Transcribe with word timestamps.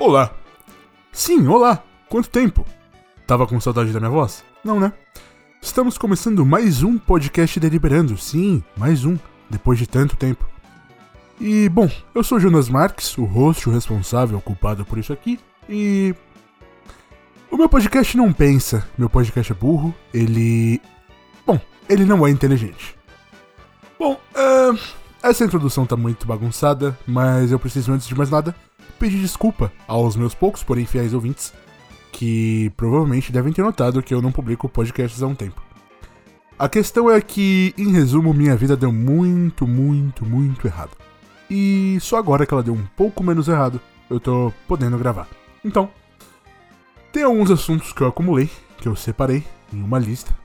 Olá. 0.00 0.32
Sim, 1.12 1.46
olá. 1.46 1.84
Quanto 2.08 2.30
tempo? 2.30 2.64
Tava 3.26 3.46
com 3.46 3.60
saudade 3.60 3.92
da 3.92 4.00
minha 4.00 4.10
voz? 4.10 4.42
Não, 4.64 4.80
né? 4.80 4.94
Estamos 5.60 5.98
começando 5.98 6.44
mais 6.46 6.82
um 6.82 6.96
podcast 6.96 7.60
deliberando. 7.60 8.16
Sim, 8.16 8.64
mais 8.78 9.04
um, 9.04 9.18
depois 9.50 9.78
de 9.78 9.86
tanto 9.86 10.16
tempo. 10.16 10.48
E, 11.38 11.68
bom, 11.68 11.86
eu 12.14 12.24
sou 12.24 12.40
Jonas 12.40 12.70
Marques, 12.70 13.18
o 13.18 13.26
host, 13.26 13.68
o 13.68 13.72
responsável, 13.72 14.40
culpado 14.40 14.86
por 14.86 14.96
isso 14.96 15.12
aqui. 15.12 15.38
E. 15.68 16.14
O 17.50 17.58
meu 17.58 17.68
podcast 17.68 18.16
não 18.16 18.32
pensa, 18.32 18.88
meu 18.96 19.10
podcast 19.10 19.52
é 19.52 19.54
burro, 19.54 19.94
ele. 20.14 20.80
Bom, 21.46 21.60
ele 21.90 22.06
não 22.06 22.26
é 22.26 22.30
inteligente. 22.30 22.96
Bom, 23.98 24.14
uh, 24.14 24.78
essa 25.22 25.44
introdução 25.44 25.84
tá 25.84 25.94
muito 25.94 26.26
bagunçada, 26.26 26.98
mas 27.06 27.52
eu 27.52 27.58
preciso, 27.58 27.92
antes 27.92 28.08
de 28.08 28.14
mais 28.14 28.30
nada, 28.30 28.56
pedir 29.00 29.18
desculpa 29.18 29.72
aos 29.88 30.14
meus 30.14 30.34
poucos, 30.34 30.62
porém 30.62 30.84
fiéis 30.84 31.14
ouvintes, 31.14 31.54
que 32.12 32.70
provavelmente 32.76 33.32
devem 33.32 33.52
ter 33.52 33.62
notado 33.62 34.02
que 34.02 34.12
eu 34.12 34.20
não 34.20 34.30
publico 34.30 34.68
podcasts 34.68 35.22
há 35.22 35.26
um 35.26 35.34
tempo. 35.34 35.60
A 36.58 36.68
questão 36.68 37.10
é 37.10 37.18
que, 37.22 37.74
em 37.78 37.90
resumo, 37.90 38.34
minha 38.34 38.54
vida 38.54 38.76
deu 38.76 38.92
muito, 38.92 39.66
muito, 39.66 40.26
muito 40.26 40.66
errado. 40.66 40.90
E 41.48 41.96
só 42.00 42.18
agora 42.18 42.44
que 42.44 42.52
ela 42.52 42.62
deu 42.62 42.74
um 42.74 42.84
pouco 42.94 43.24
menos 43.24 43.48
errado, 43.48 43.80
eu 44.10 44.20
tô 44.20 44.52
podendo 44.68 44.98
gravar. 44.98 45.26
Então, 45.64 45.88
tem 47.10 47.22
alguns 47.22 47.50
assuntos 47.50 47.94
que 47.94 48.02
eu 48.02 48.06
acumulei, 48.08 48.50
que 48.76 48.86
eu 48.86 48.94
separei 48.94 49.42
em 49.72 49.82
uma 49.82 49.98
lista, 49.98 50.36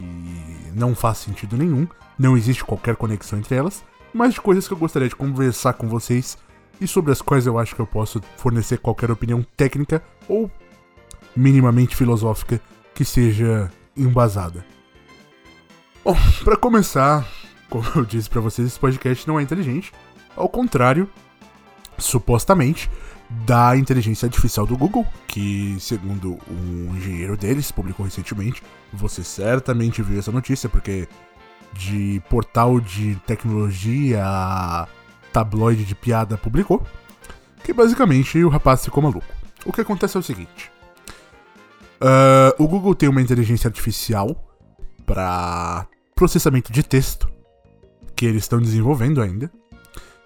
e 0.00 0.72
não 0.74 0.94
faz 0.94 1.18
sentido 1.18 1.58
nenhum, 1.58 1.86
não 2.18 2.38
existe 2.38 2.64
qualquer 2.64 2.96
conexão 2.96 3.38
entre 3.38 3.54
elas, 3.54 3.84
mas 4.14 4.32
de 4.32 4.40
coisas 4.40 4.66
que 4.66 4.72
eu 4.72 4.78
gostaria 4.78 5.08
de 5.08 5.16
conversar 5.16 5.74
com 5.74 5.86
vocês 5.86 6.38
e 6.80 6.86
sobre 6.86 7.12
as 7.12 7.20
quais 7.20 7.46
eu 7.46 7.58
acho 7.58 7.74
que 7.74 7.80
eu 7.80 7.86
posso 7.86 8.20
fornecer 8.36 8.78
qualquer 8.78 9.10
opinião 9.10 9.44
técnica 9.56 10.02
ou 10.28 10.50
minimamente 11.36 11.96
filosófica 11.96 12.60
que 12.94 13.04
seja 13.04 13.70
embasada. 13.96 14.64
Bom, 16.04 16.16
para 16.44 16.56
começar, 16.56 17.26
como 17.68 17.84
eu 17.96 18.04
disse 18.04 18.30
para 18.30 18.40
vocês, 18.40 18.66
esse 18.66 18.78
podcast 18.78 19.26
não 19.26 19.38
é 19.38 19.42
inteligente, 19.42 19.92
ao 20.36 20.48
contrário, 20.48 21.08
supostamente, 21.98 22.90
da 23.28 23.76
inteligência 23.76 24.26
artificial 24.26 24.66
do 24.66 24.76
Google, 24.76 25.06
que, 25.26 25.76
segundo 25.80 26.38
um 26.48 26.96
engenheiro 26.96 27.36
deles, 27.36 27.70
publicou 27.70 28.06
recentemente. 28.06 28.62
Você 28.92 29.22
certamente 29.22 30.00
viu 30.00 30.18
essa 30.18 30.32
notícia, 30.32 30.68
porque 30.68 31.06
de 31.74 32.22
portal 32.30 32.80
de 32.80 33.16
tecnologia 33.26 34.22
a 34.24 34.88
tabloide 35.38 35.84
de 35.84 35.94
piada 35.94 36.36
publicou, 36.36 36.82
que 37.62 37.72
basicamente 37.72 38.42
o 38.42 38.48
rapaz 38.48 38.84
ficou 38.84 39.02
maluco. 39.02 39.26
O 39.64 39.72
que 39.72 39.80
acontece 39.80 40.16
é 40.16 40.20
o 40.20 40.22
seguinte: 40.22 40.70
uh, 42.00 42.62
o 42.62 42.66
Google 42.66 42.94
tem 42.94 43.08
uma 43.08 43.22
inteligência 43.22 43.68
artificial 43.68 44.36
para 45.06 45.86
processamento 46.14 46.72
de 46.72 46.82
texto 46.82 47.28
que 48.16 48.26
eles 48.26 48.42
estão 48.42 48.60
desenvolvendo 48.60 49.22
ainda. 49.22 49.50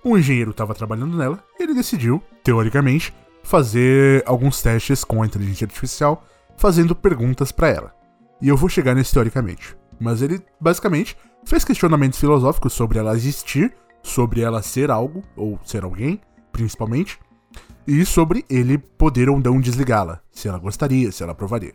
Um 0.04 0.16
engenheiro 0.16 0.50
estava 0.50 0.74
trabalhando 0.74 1.16
nela 1.16 1.44
e 1.58 1.62
ele 1.62 1.74
decidiu, 1.74 2.20
teoricamente, 2.42 3.14
fazer 3.42 4.22
alguns 4.26 4.60
testes 4.62 5.04
com 5.04 5.22
a 5.22 5.26
inteligência 5.26 5.66
artificial, 5.66 6.24
fazendo 6.56 6.96
perguntas 6.96 7.52
para 7.52 7.68
ela. 7.68 7.94
E 8.40 8.48
eu 8.48 8.56
vou 8.56 8.68
chegar 8.68 8.94
nesse 8.94 9.12
teoricamente. 9.12 9.76
Mas 10.00 10.22
ele, 10.22 10.40
basicamente, 10.60 11.16
fez 11.44 11.64
questionamentos 11.64 12.18
filosóficos 12.18 12.72
sobre 12.72 12.98
ela 12.98 13.14
existir, 13.14 13.72
sobre 14.02 14.40
ela 14.40 14.62
ser 14.62 14.90
algo, 14.90 15.22
ou 15.36 15.58
ser 15.64 15.84
alguém, 15.84 16.20
principalmente, 16.52 17.18
e 17.86 18.04
sobre 18.04 18.44
ele 18.48 18.78
poder 18.78 19.28
ou 19.28 19.40
não 19.40 19.60
desligá-la, 19.60 20.20
se 20.30 20.48
ela 20.48 20.58
gostaria, 20.58 21.10
se 21.10 21.22
ela 21.22 21.32
aprovaria. 21.32 21.74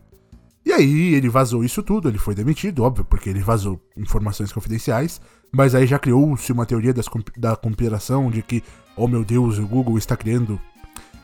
E 0.66 0.73
aí 0.73 1.13
ele 1.13 1.29
vazou 1.29 1.63
isso 1.63 1.81
tudo, 1.81 2.09
ele 2.09 2.17
foi 2.17 2.35
demitido, 2.35 2.83
óbvio, 2.83 3.05
porque 3.05 3.29
ele 3.29 3.39
vazou 3.39 3.81
informações 3.95 4.51
confidenciais, 4.51 5.21
mas 5.51 5.73
aí 5.73 5.87
já 5.87 5.97
criou-se 5.97 6.51
uma 6.51 6.66
teoria 6.66 6.93
das, 6.93 7.05
da 7.37 7.55
conspiração 7.55 8.29
de 8.29 8.41
que, 8.41 8.61
oh 8.95 9.07
meu 9.07 9.23
Deus, 9.23 9.57
o 9.57 9.67
Google 9.67 9.97
está 9.97 10.17
criando. 10.17 10.59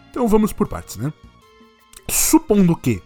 Então 0.10 0.28
vamos 0.30 0.54
por 0.54 0.68
partes, 0.68 0.96
né? 0.96 1.12
Supondo 2.10 2.76
que 2.76 3.02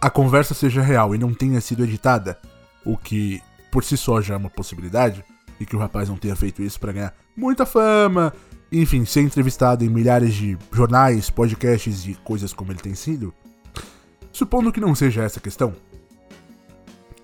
a 0.00 0.08
conversa 0.08 0.54
seja 0.54 0.80
real 0.80 1.14
e 1.14 1.18
não 1.18 1.34
tenha 1.34 1.60
sido 1.60 1.82
editada, 1.82 2.38
o 2.84 2.96
que 2.96 3.42
por 3.70 3.82
si 3.82 3.96
só 3.96 4.20
já 4.20 4.34
é 4.34 4.36
uma 4.36 4.50
possibilidade, 4.50 5.24
e 5.60 5.66
que 5.66 5.76
o 5.76 5.78
rapaz 5.78 6.08
não 6.08 6.16
tenha 6.16 6.34
feito 6.34 6.62
isso 6.62 6.80
para 6.80 6.92
ganhar 6.92 7.14
muita 7.36 7.64
fama, 7.64 8.32
enfim, 8.72 9.04
ser 9.04 9.20
entrevistado 9.20 9.84
em 9.84 9.88
milhares 9.88 10.34
de 10.34 10.58
jornais, 10.72 11.30
podcasts 11.30 12.06
e 12.06 12.14
coisas 12.14 12.52
como 12.52 12.72
ele 12.72 12.80
tem 12.80 12.94
sido, 12.94 13.32
Supondo 14.32 14.72
que 14.72 14.80
não 14.80 14.94
seja 14.94 15.22
essa 15.22 15.38
a 15.38 15.42
questão, 15.42 15.74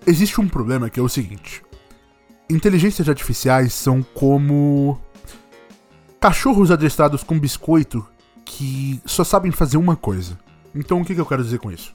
existe 0.07 0.41
um 0.41 0.49
problema 0.49 0.91
que 0.91 0.99
é 0.99 1.03
o 1.03 1.09
seguinte: 1.09 1.63
inteligências 2.51 3.09
artificiais 3.09 3.73
são 3.73 4.03
como 4.03 5.01
cachorros 6.21 6.71
adestrados 6.71 7.23
com 7.23 7.39
biscoito 7.39 8.07
que 8.45 9.01
só 9.05 9.25
sabem 9.25 9.53
fazer 9.53 9.77
uma 9.77 9.97
coisa. 9.97 10.39
Então 10.75 11.01
o 11.01 11.05
que, 11.05 11.15
eu 11.15 11.27
quero 11.27 11.43
dizer 11.43 11.59
com 11.59 11.71
isso? 11.71 11.95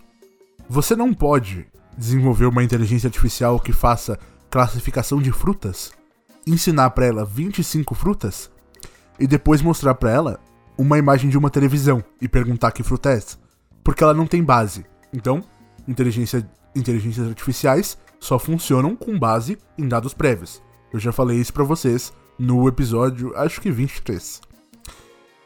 Você 0.68 0.96
não 0.96 1.14
pode 1.14 1.68
desenvolver 1.98 2.46
uma 2.46 2.64
inteligência 2.64 3.08
artificial 3.08 3.60
que 3.60 3.74
faça 3.74 4.18
classificação 4.50 5.22
de 5.22 5.32
frutas, 5.32 5.92
ensinar 6.46 6.90
para 6.92 7.06
ela 7.06 7.26
25 7.26 7.94
frutas 7.96 8.50
e 9.20 9.28
depois 9.28 9.62
mostrar 9.62 9.96
para 9.96 10.12
ela 10.12 10.40
uma 10.78 10.98
imagem 10.98 11.30
de 11.30 11.38
uma 11.38 11.50
televisão 11.50 12.04
e 12.20 12.28
perguntar 12.28 12.72
que 12.72 12.84
fruta 12.84 13.12
é 13.12 13.18
essa, 13.18 13.38
porque 13.84 14.04
ela 14.04 14.14
não 14.14 14.26
tem 14.26 14.44
base. 14.44 14.86
Então, 15.14 15.44
inteligência, 15.88 16.50
inteligências 16.76 17.28
artificiais 17.28 17.98
só 18.20 18.40
funcionam 18.40 18.96
com 18.96 19.18
base 19.18 19.58
em 19.78 19.88
dados 19.88 20.14
prévios. 20.14 20.62
Eu 20.92 21.00
já 21.00 21.12
falei 21.12 21.40
isso 21.40 21.54
para 21.54 21.64
vocês 21.64 22.12
no 22.38 22.68
episódio, 22.68 23.36
acho 23.36 23.62
que 23.62 23.70
23. 23.70 24.42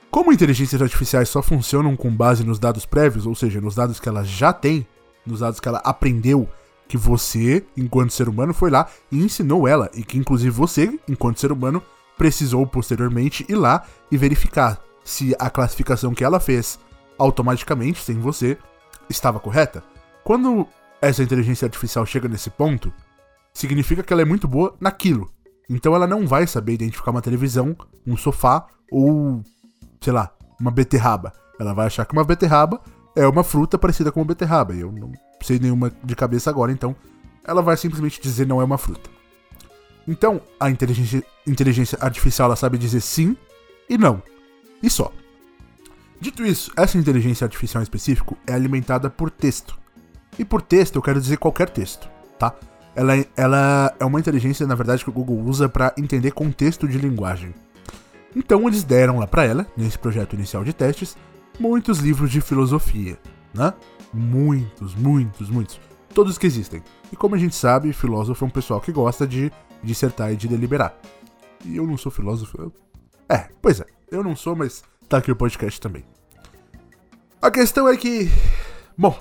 Como 0.10 0.32
inteligências 0.32 0.82
artificiais 0.82 1.28
só 1.28 1.42
funcionam 1.42 1.96
com 1.96 2.10
base 2.10 2.44
nos 2.44 2.58
dados 2.58 2.86
prévios, 2.86 3.26
ou 3.26 3.36
seja, 3.36 3.60
nos 3.60 3.76
dados 3.76 4.00
que 4.00 4.08
ela 4.08 4.24
já 4.24 4.54
tem, 4.54 4.88
nos 5.26 5.42
dados 5.42 5.60
que 5.60 5.68
ela 5.68 5.80
aprendeu, 5.80 6.48
que 6.88 6.98
você, 6.98 7.66
enquanto 7.76 8.14
ser 8.14 8.30
humano, 8.30 8.54
foi 8.54 8.70
lá 8.70 8.88
e 9.12 9.24
ensinou 9.24 9.68
ela, 9.68 9.90
e 9.94 10.04
que 10.04 10.18
inclusive 10.18 10.52
você, 10.52 11.00
enquanto 11.08 11.40
ser 11.40 11.52
humano, 11.52 11.82
precisou 12.18 12.66
posteriormente 12.66 13.46
ir 13.50 13.56
lá 13.56 13.86
e 14.12 14.18
verificar 14.18 14.80
se 15.04 15.36
a 15.40 15.50
classificação 15.50 16.14
que 16.14 16.24
ela 16.24 16.40
fez 16.40 16.80
automaticamente, 17.18 18.02
sem 18.02 18.20
você, 18.20 18.58
estava 19.10 19.40
correta? 19.40 19.84
Quando 20.24 20.68
essa 21.02 21.24
inteligência 21.24 21.66
artificial 21.66 22.06
chega 22.06 22.28
nesse 22.28 22.50
ponto, 22.50 22.92
significa 23.54 24.04
que 24.04 24.12
ela 24.12 24.22
é 24.22 24.26
muito 24.26 24.48
boa 24.48 24.76
naquilo. 24.80 25.30
Então 25.70 25.96
ela 25.96 26.08
não 26.08 26.28
vai 26.28 26.46
saber 26.46 26.74
identificar 26.74 27.12
uma 27.12 27.22
televisão, 27.22 27.76
um 28.06 28.18
sofá 28.18 28.68
ou, 28.92 29.42
sei 30.02 30.14
lá, 30.14 30.32
uma 30.60 30.72
beterraba. 30.72 31.34
Ela 31.60 31.74
vai 31.74 31.88
achar 31.88 32.06
que 32.06 32.14
uma 32.14 32.24
beterraba 32.24 32.82
é 33.16 33.28
uma 33.28 33.44
fruta 33.44 33.78
parecida 33.78 34.12
com 34.12 34.20
uma 34.20 34.28
beterraba. 34.28 34.74
E 34.74 34.82
eu 34.82 34.92
não 34.92 35.12
sei 35.46 35.60
nenhuma 35.60 35.92
de 36.04 36.16
cabeça 36.16 36.50
agora, 36.50 36.72
então 36.72 36.96
ela 37.44 37.62
vai 37.62 37.78
simplesmente 37.78 38.22
dizer 38.22 38.48
não 38.48 38.60
é 38.60 38.64
uma 38.64 38.78
fruta. 38.78 39.10
Então, 40.08 40.42
a 40.60 40.70
inteligência, 40.70 41.24
inteligência 41.48 41.98
artificial 42.02 42.48
ela 42.48 42.56
sabe 42.56 42.78
dizer 42.78 43.02
sim 43.02 43.36
e 43.90 43.98
não. 43.98 44.22
E 44.82 44.90
só. 44.90 45.12
Dito 46.20 46.46
isso, 46.46 46.72
essa 46.76 46.98
inteligência 46.98 47.46
artificial 47.46 47.82
em 47.82 47.84
específico 47.84 48.38
é 48.48 48.54
alimentada 48.54 49.10
por 49.10 49.30
texto. 49.30 49.78
E 50.38 50.46
por 50.46 50.62
texto 50.62 50.96
eu 50.96 51.02
quero 51.02 51.20
dizer 51.20 51.38
qualquer 51.38 51.70
texto, 51.70 52.10
tá? 52.38 52.54
Ela, 52.96 53.14
ela 53.36 53.94
é 54.00 54.06
uma 54.06 54.20
inteligência, 54.20 54.66
na 54.66 54.76
verdade, 54.76 55.04
que 55.04 55.10
o 55.10 55.14
Google 55.14 55.40
usa 55.42 55.68
para 55.68 55.94
entender 55.98 56.32
contexto 56.32 56.88
de 56.88 56.98
linguagem. 56.98 57.54
Então 58.36 58.68
eles 58.68 58.84
deram 58.84 59.20
lá 59.20 59.28
para 59.28 59.46
ela, 59.46 59.68
nesse 59.76 59.98
projeto 59.98 60.34
inicial 60.34 60.64
de 60.64 60.74
testes, 60.74 61.18
muitos 61.60 62.00
livros 62.00 62.32
de 62.32 62.42
filosofia, 62.42 63.18
né? 63.58 63.74
Muitos, 64.14 64.96
muitos, 64.96 65.50
muitos. 65.50 65.80
Todos 66.14 66.38
que 66.38 66.48
existem. 66.48 66.82
E 67.12 67.16
como 67.16 67.36
a 67.36 67.38
gente 67.38 67.56
sabe, 67.56 67.92
filósofo 67.92 68.46
é 68.46 68.48
um 68.48 68.52
pessoal 68.52 68.80
que 68.80 68.92
gosta 68.92 69.28
de 69.28 69.52
dissertar 69.84 70.32
e 70.32 70.36
de 70.36 70.48
deliberar. 70.48 70.98
E 71.64 71.76
eu 71.76 71.86
não 71.86 71.98
sou 71.98 72.12
filósofo. 72.12 72.62
Eu... 72.62 72.74
É, 73.30 73.50
pois 73.62 73.80
é, 73.80 73.86
eu 74.12 74.24
não 74.24 74.36
sou, 74.36 74.56
mas 74.56 74.84
tá 75.10 75.18
aqui 75.18 75.32
o 75.32 75.36
podcast 75.36 75.80
também. 75.80 76.04
A 77.42 77.52
questão 77.52 77.88
é 77.88 77.98
que. 77.98 78.30
Bom. 78.98 79.18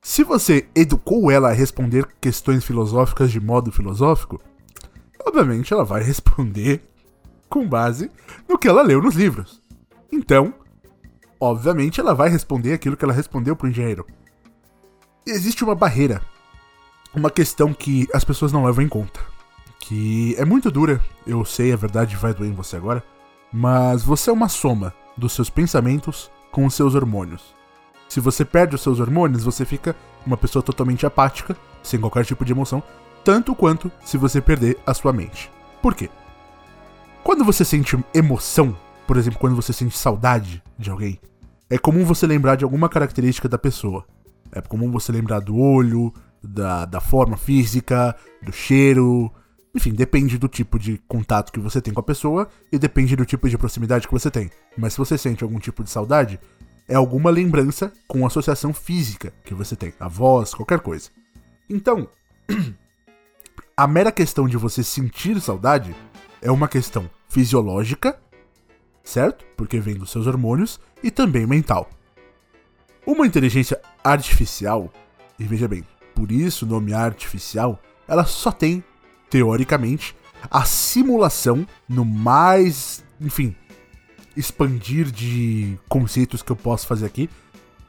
Se 0.00 0.22
você 0.22 0.68
educou 0.74 1.30
ela 1.30 1.50
a 1.50 1.52
responder 1.52 2.06
questões 2.20 2.64
filosóficas 2.64 3.30
de 3.30 3.40
modo 3.40 3.72
filosófico, 3.72 4.40
obviamente 5.26 5.72
ela 5.72 5.84
vai 5.84 6.00
responder 6.04 6.80
com 7.48 7.68
base 7.68 8.10
no 8.48 8.56
que 8.56 8.68
ela 8.68 8.82
leu 8.82 9.02
nos 9.02 9.16
livros. 9.16 9.60
Então, 10.12 10.54
obviamente 11.40 12.00
ela 12.00 12.14
vai 12.14 12.28
responder 12.28 12.72
aquilo 12.72 12.96
que 12.96 13.04
ela 13.04 13.12
respondeu 13.12 13.54
pro 13.56 13.68
engenheiro. 13.68 14.06
Existe 15.26 15.64
uma 15.64 15.74
barreira, 15.74 16.22
uma 17.14 17.30
questão 17.30 17.72
que 17.72 18.08
as 18.14 18.24
pessoas 18.24 18.52
não 18.52 18.64
levam 18.64 18.84
em 18.84 18.88
conta, 18.88 19.20
que 19.80 20.34
é 20.38 20.44
muito 20.44 20.70
dura, 20.70 21.00
eu 21.26 21.44
sei, 21.44 21.72
a 21.72 21.76
verdade 21.76 22.16
vai 22.16 22.32
doer 22.32 22.50
em 22.50 22.54
você 22.54 22.76
agora 22.76 23.02
mas 23.52 24.02
você 24.02 24.30
é 24.30 24.32
uma 24.32 24.48
soma 24.48 24.92
dos 25.16 25.32
seus 25.32 25.48
pensamentos 25.48 26.30
com 26.50 26.66
os 26.66 26.74
seus 26.74 26.94
hormônios. 26.94 27.54
Se 28.08 28.20
você 28.20 28.44
perde 28.44 28.74
os 28.74 28.82
seus 28.82 29.00
hormônios, 29.00 29.44
você 29.44 29.64
fica 29.64 29.96
uma 30.26 30.36
pessoa 30.36 30.62
totalmente 30.62 31.06
apática, 31.06 31.56
sem 31.82 32.00
qualquer 32.00 32.24
tipo 32.24 32.44
de 32.44 32.52
emoção, 32.52 32.82
tanto 33.24 33.54
quanto 33.54 33.90
se 34.04 34.16
você 34.16 34.40
perder 34.40 34.78
a 34.86 34.94
sua 34.94 35.12
mente. 35.12 35.50
Por 35.80 35.94
quê? 35.94 36.10
Quando 37.24 37.44
você 37.44 37.64
sente 37.64 37.98
emoção, 38.14 38.76
por 39.06 39.16
exemplo, 39.16 39.38
quando 39.38 39.56
você 39.56 39.72
sente 39.72 39.96
saudade 39.96 40.62
de 40.78 40.90
alguém, 40.90 41.20
é 41.70 41.78
comum 41.78 42.04
você 42.04 42.26
lembrar 42.26 42.56
de 42.56 42.64
alguma 42.64 42.88
característica 42.88 43.48
da 43.48 43.58
pessoa. 43.58 44.04
É 44.52 44.60
comum 44.60 44.90
você 44.90 45.10
lembrar 45.12 45.40
do 45.40 45.56
olho, 45.56 46.12
da, 46.42 46.84
da 46.84 47.00
forma 47.00 47.36
física, 47.36 48.14
do 48.42 48.52
cheiro. 48.52 49.30
Enfim, 49.74 49.92
depende 49.92 50.38
do 50.38 50.48
tipo 50.48 50.78
de 50.78 50.98
contato 51.08 51.52
que 51.52 51.60
você 51.60 51.80
tem 51.80 51.92
com 51.92 52.00
a 52.00 52.04
pessoa 52.04 52.48
e 52.72 52.78
depende 52.78 53.16
do 53.16 53.26
tipo 53.26 53.48
de 53.48 53.58
proximidade 53.58 54.06
que 54.06 54.12
você 54.12 54.30
tem. 54.30 54.50
Mas 54.76 54.92
se 54.92 54.98
você 54.98 55.18
sente 55.18 55.42
algum 55.42 55.58
tipo 55.58 55.82
de 55.82 55.90
saudade, 55.90 56.40
é 56.88 56.94
alguma 56.94 57.30
lembrança 57.30 57.92
com 58.06 58.24
associação 58.24 58.72
física 58.72 59.32
que 59.44 59.54
você 59.54 59.74
tem, 59.74 59.92
a 59.98 60.08
voz, 60.08 60.54
qualquer 60.54 60.80
coisa. 60.80 61.10
Então, 61.68 62.08
a 63.76 63.86
mera 63.86 64.12
questão 64.12 64.48
de 64.48 64.56
você 64.56 64.82
sentir 64.82 65.40
saudade 65.40 65.94
é 66.40 66.50
uma 66.50 66.68
questão 66.68 67.10
fisiológica, 67.28 68.18
certo? 69.06 69.44
Porque 69.56 69.80
vem 69.80 69.94
dos 69.94 70.10
seus 70.10 70.26
hormônios, 70.26 70.78
e 71.02 71.10
também 71.10 71.46
mental. 71.46 71.88
Uma 73.06 73.26
inteligência 73.26 73.80
artificial, 74.04 74.92
e 75.38 75.44
veja 75.44 75.68
bem, 75.68 75.84
por 76.14 76.30
isso 76.30 76.66
o 76.66 76.68
nome 76.68 76.92
artificial, 76.92 77.80
ela 78.08 78.24
só 78.24 78.50
tem, 78.50 78.82
teoricamente, 79.30 80.14
a 80.50 80.64
simulação 80.64 81.66
no 81.88 82.04
mais, 82.04 83.04
enfim, 83.20 83.54
expandir 84.36 85.10
de 85.10 85.78
conceitos 85.88 86.42
que 86.42 86.50
eu 86.50 86.56
posso 86.56 86.86
fazer 86.86 87.06
aqui, 87.06 87.30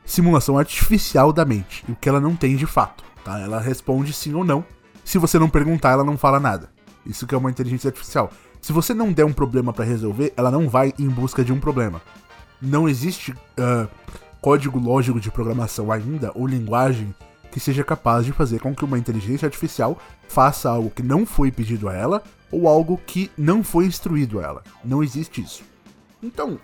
simulação 0.05 0.57
artificial 0.57 1.33
da 1.33 1.43
mente, 1.43 1.83
o 1.89 1.95
que 1.95 2.07
ela 2.07 2.21
não 2.21 2.35
tem 2.35 2.55
de 2.55 2.65
fato, 2.65 3.03
tá? 3.23 3.39
Ela 3.39 3.59
responde 3.59 4.13
sim 4.13 4.33
ou 4.33 4.45
não. 4.45 4.63
Se 5.03 5.17
você 5.17 5.39
não 5.39 5.49
perguntar, 5.49 5.91
ela 5.91 6.03
não 6.03 6.17
fala 6.17 6.39
nada. 6.39 6.71
Isso 7.05 7.25
que 7.25 7.33
é 7.33 7.37
uma 7.37 7.49
inteligência 7.49 7.87
artificial. 7.87 8.31
Se 8.61 8.73
você 8.73 8.93
não 8.93 9.11
der 9.11 9.25
um 9.25 9.33
problema 9.33 9.71
para 9.71 9.85
resolver, 9.85 10.33
ela 10.35 10.51
não 10.51 10.67
vai 10.67 10.93
em 10.99 11.07
busca 11.07 11.43
de 11.43 11.53
um 11.53 11.59
problema. 11.59 12.01
Não 12.61 12.89
existe 12.89 13.31
uh, 13.31 13.87
código 14.41 14.79
lógico 14.79 15.19
de 15.19 15.31
programação 15.31 15.91
ainda 15.91 16.31
ou 16.35 16.47
linguagem 16.47 17.13
que 17.51 17.59
seja 17.59 17.83
capaz 17.83 18.25
de 18.25 18.31
fazer 18.31 18.59
com 18.59 18.75
que 18.75 18.85
uma 18.85 18.99
inteligência 18.99 19.45
artificial 19.45 19.97
faça 20.27 20.69
algo 20.69 20.89
que 20.89 21.01
não 21.01 21.25
foi 21.25 21.51
pedido 21.51 21.87
a 21.87 21.93
ela 21.93 22.23
ou 22.51 22.67
algo 22.67 22.99
que 23.05 23.31
não 23.37 23.63
foi 23.63 23.85
instruído 23.85 24.39
a 24.39 24.43
ela. 24.43 24.63
Não 24.83 25.03
existe 25.03 25.41
isso. 25.41 25.63
Então, 26.21 26.59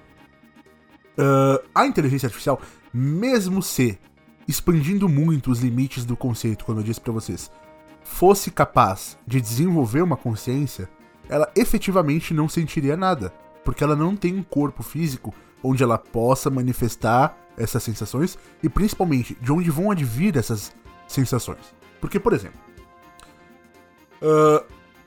uh, 1.18 1.63
a 1.74 1.86
inteligência 1.86 2.28
artificial, 2.28 2.62
mesmo 2.94 3.62
se 3.62 3.98
expandindo 4.48 5.07
muito 5.07 5.51
os 5.51 5.60
limites 5.60 6.06
do 6.06 6.18
conceito, 6.18 6.66
como 6.66 6.80
eu 6.80 6.84
disse 6.84 7.01
para 7.01 7.13
vocês, 7.13 7.50
fosse 8.04 8.51
capaz 8.51 9.18
de 9.25 9.40
desenvolver 9.40 10.01
uma 10.01 10.18
consciência, 10.18 10.90
ela 11.33 11.51
efetivamente 11.56 12.31
não 12.31 12.47
sentiria 12.47 12.95
nada, 12.95 13.33
porque 13.65 13.83
ela 13.83 13.95
não 13.95 14.15
tem 14.15 14.38
um 14.38 14.44
corpo 14.44 14.83
físico 14.83 15.33
onde 15.63 15.81
ela 15.81 15.97
possa 15.97 16.47
manifestar 16.47 17.35
essas 17.57 17.81
sensações 17.81 18.38
e 18.62 18.69
principalmente 18.69 19.35
de 19.41 19.51
onde 19.51 19.71
vão 19.71 19.89
advir 19.89 20.38
essas 20.38 20.71
sensações. 21.07 21.74
Porque, 22.00 22.19
por 22.19 22.33
exemplo, 22.33 22.59
uh, 24.21 24.63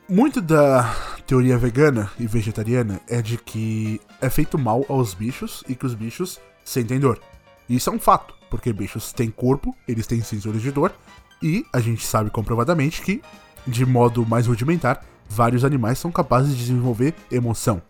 muito 0.08 0.40
da 0.40 0.92
teoria 1.28 1.56
vegana 1.56 2.10
e 2.18 2.26
vegetariana 2.26 3.00
é 3.06 3.22
de 3.22 3.36
que 3.36 4.00
é 4.20 4.28
feito 4.28 4.58
mal 4.58 4.84
aos 4.88 5.14
bichos 5.14 5.62
e 5.68 5.76
que 5.76 5.86
os 5.86 5.94
bichos 5.94 6.40
sentem 6.64 6.98
dor. 6.98 7.20
Isso 7.68 7.88
é 7.88 7.92
um 7.92 8.00
fato, 8.00 8.34
porque 8.50 8.72
bichos 8.72 9.12
têm 9.12 9.30
corpo, 9.30 9.76
eles 9.86 10.08
têm 10.08 10.20
sensores 10.22 10.60
de 10.60 10.72
dor, 10.72 10.92
e 11.40 11.64
a 11.72 11.78
gente 11.78 12.04
sabe 12.04 12.30
comprovadamente 12.30 13.00
que, 13.00 13.22
de 13.64 13.86
modo 13.86 14.26
mais 14.26 14.48
rudimentar, 14.48 15.04
vários 15.28 15.64
animais 15.64 15.98
são 15.98 16.10
capazes 16.10 16.50
de 16.50 16.58
desenvolver 16.58 17.14
emoção. 17.30 17.82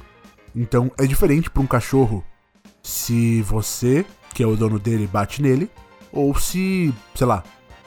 Então 0.55 0.91
é 0.99 1.07
diferente 1.07 1.51
para 1.51 1.63
um 1.63 1.67
cachorro 1.67 2.25
se 2.83 3.43
você, 3.43 4.07
que 4.33 4.43
é 4.43 4.47
o 4.47 4.57
dono 4.57 4.79
dele, 4.79 5.07
bate 5.07 5.43
nele, 5.43 5.71
ou 6.13 6.35
se, 6.39 6.95
sei 7.15 7.27
lá, 7.27 7.43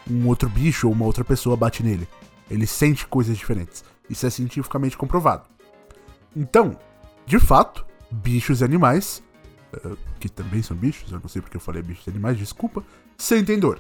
um 0.10 0.28
outro 0.28 0.50
bicho 0.50 0.88
ou 0.88 0.94
uma 0.94 1.06
outra 1.06 1.24
pessoa 1.24 1.56
bate 1.56 1.82
nele. 1.82 2.08
Ele 2.50 2.68
sente 2.68 3.08
coisas 3.08 3.38
diferentes. 3.38 3.84
Isso 4.10 4.26
é 4.26 4.30
cientificamente 4.30 4.98
comprovado. 4.98 5.48
Então, 6.36 6.78
de 7.26 7.40
fato, 7.40 7.86
bichos 8.12 8.62
e 8.62 8.64
animais, 8.64 9.24
uh, 9.74 9.98
que 10.20 10.28
também 10.28 10.62
são 10.62 10.76
bichos, 10.76 11.12
eu 11.12 11.20
não 11.20 11.30
sei 11.30 11.42
porque 11.42 11.58
eu 11.58 11.62
falei 11.62 11.82
bichos 11.82 12.06
e 12.08 12.10
animais, 12.10 12.38
desculpa, 12.38 12.84
sentem 13.18 13.60
dor. 13.60 13.80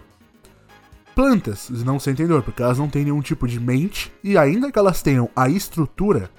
Plantas 1.15 1.69
não 1.69 1.99
sentem 1.99 2.27
dor, 2.27 2.41
porque 2.41 2.61
elas 2.61 2.77
não 2.77 2.89
têm 2.89 3.03
nenhum 3.03 3.21
tipo 3.21 3.47
de 3.47 3.59
mente, 3.59 4.11
e 4.23 4.37
ainda 4.37 4.71
que 4.71 4.79
elas 4.79 5.01
tenham 5.01 5.29
a 5.35 5.49
estrutura 5.49 6.29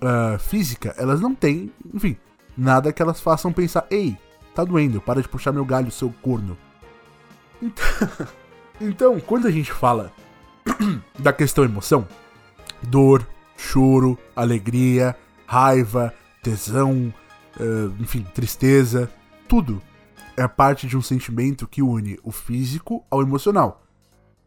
uh, 0.00 0.38
física, 0.38 0.94
elas 0.98 1.20
não 1.20 1.34
têm, 1.34 1.72
enfim, 1.94 2.16
nada 2.56 2.92
que 2.92 3.00
elas 3.00 3.20
façam 3.20 3.52
pensar: 3.52 3.86
ei, 3.90 4.16
tá 4.54 4.64
doendo, 4.64 5.00
para 5.00 5.22
de 5.22 5.28
puxar 5.28 5.52
meu 5.52 5.64
galho, 5.64 5.90
seu 5.90 6.12
corno. 6.22 6.56
Então, 7.62 7.84
então 8.80 9.20
quando 9.20 9.46
a 9.46 9.50
gente 9.50 9.72
fala 9.72 10.12
da 11.18 11.32
questão 11.32 11.64
emoção, 11.64 12.06
dor, 12.82 13.26
choro, 13.56 14.18
alegria, 14.34 15.16
raiva, 15.46 16.12
tesão, 16.42 17.12
uh, 17.58 17.94
enfim, 18.00 18.26
tristeza, 18.34 19.10
tudo 19.48 19.80
é 20.36 20.48
parte 20.48 20.86
de 20.86 20.96
um 20.96 21.02
sentimento 21.02 21.68
que 21.68 21.82
une 21.82 22.18
o 22.22 22.30
físico 22.30 23.04
ao 23.10 23.20
emocional. 23.20 23.82